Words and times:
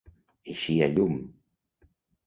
Eixir 0.53 0.79
a 0.87 0.89
llum. 0.95 1.15